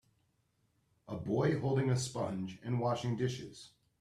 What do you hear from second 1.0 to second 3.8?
A boy holding a sponge and washing dishes.